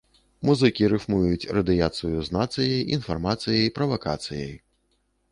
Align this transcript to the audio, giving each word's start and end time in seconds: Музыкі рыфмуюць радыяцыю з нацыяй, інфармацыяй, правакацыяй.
Музыкі 0.49 0.85
рыфмуюць 0.93 1.49
радыяцыю 1.57 2.15
з 2.29 2.35
нацыяй, 2.37 2.81
інфармацыяй, 2.97 3.69
правакацыяй. 3.77 4.49